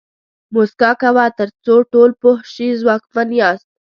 [0.53, 3.67] موسکا کوه تر څو ټول پوه شي ځواکمن یاست.